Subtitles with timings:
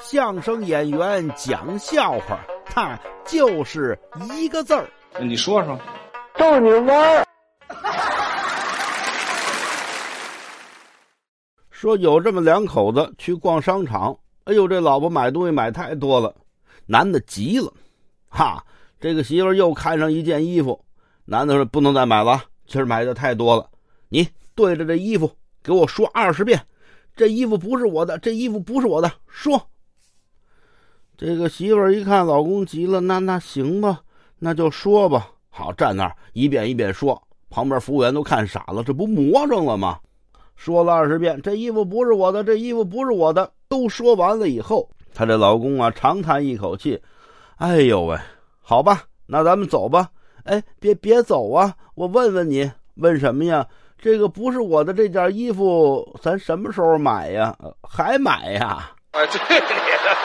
[0.00, 3.98] 相声演员讲笑话，他就是
[4.32, 4.88] 一个字儿。
[5.20, 5.78] 你说说，
[6.36, 7.26] 逗你玩儿。
[11.70, 16.34] 说有这么两口子去逛商场，哎呦，这老婆买东西买太多了，
[16.86, 17.72] 男的急了，
[18.28, 18.64] 哈，
[19.00, 20.84] 这个媳妇又看上一件衣服，
[21.24, 23.68] 男的说不能再买了，今儿买的太多了，
[24.08, 25.30] 你对着这衣服
[25.62, 26.60] 给我说二十遍，
[27.16, 29.60] 这衣服不是我的，这衣服不是我的，说。
[31.24, 34.00] 这个媳妇儿一看老公急了，那那行吧，
[34.40, 35.28] 那就说吧。
[35.50, 40.00] 好，站那儿一遍一遍说，旁边服务员都看傻了，这不魔怔了吗？
[40.56, 43.48] 说了二十遍，这衣服不是我的，这衣服不是我的。
[43.68, 47.00] 都说完了以后，她这老公啊长叹一口气
[47.58, 48.18] ：“哎呦喂，
[48.60, 50.08] 好吧，那咱们走吧。”
[50.42, 51.72] 哎，别别走啊！
[51.94, 53.64] 我问问你，问什么呀？
[53.96, 57.56] 这个不是我的这件衣服，咱什么时候买呀？
[57.80, 58.90] 还买呀？
[59.12, 60.16] 啊，对你的。